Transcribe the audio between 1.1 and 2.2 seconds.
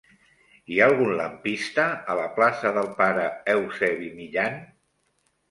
lampista a